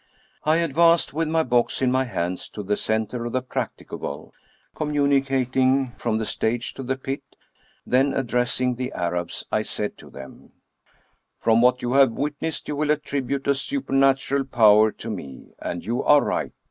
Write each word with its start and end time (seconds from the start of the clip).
I 0.45 0.55
advanced, 0.55 1.13
with 1.13 1.27
my 1.27 1.43
box 1.43 1.79
in 1.79 1.91
my 1.91 2.05
hand, 2.05 2.39
to 2.53 2.63
the 2.63 2.75
center 2.75 3.25
of 3.27 3.33
the" 3.33 3.41
practicable," 3.53 4.33
communicating 4.73 5.91
from 5.95 6.17
the 6.17 6.25
stage 6.25 6.73
to 6.73 6.81
the 6.81 6.97
pit; 6.97 7.21
then, 7.85 8.11
addressing 8.15 8.73
the 8.77 8.91
Arabs, 8.93 9.45
I 9.51 9.61
said 9.61 9.99
to 9.99 10.09
them:" 10.09 10.53
From 11.43 11.61
what 11.61 11.83
you 11.83 11.93
have 11.93 12.13
witnessed, 12.13 12.67
you 12.67 12.75
will 12.75 12.89
attribute 12.89 13.45
a 13.45 13.53
supernatural 13.53 14.45
power 14.45 14.91
to 14.93 15.11
me, 15.11 15.51
and 15.59 15.85
you 15.85 16.03
are 16.03 16.23
right. 16.23 16.51